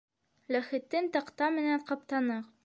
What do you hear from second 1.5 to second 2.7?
менән ҡаптаныҡ.